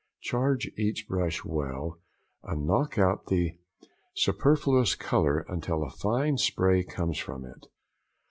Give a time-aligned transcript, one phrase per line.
[0.21, 1.99] Charge each brush well,
[2.41, 3.59] and knock out the
[4.15, 7.67] superfluous colour until a fine spray comes from it.